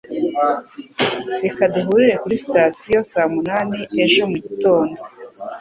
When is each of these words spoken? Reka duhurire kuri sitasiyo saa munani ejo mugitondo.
Reka 1.43 1.63
duhurire 1.73 2.15
kuri 2.21 2.35
sitasiyo 2.43 2.99
saa 3.11 3.31
munani 3.33 3.79
ejo 4.03 4.23
mugitondo. 4.31 4.97